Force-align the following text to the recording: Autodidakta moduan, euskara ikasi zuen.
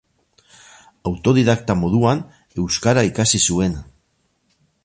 Autodidakta 1.11 1.77
moduan, 1.83 2.25
euskara 2.65 3.07
ikasi 3.11 3.47
zuen. 3.53 3.81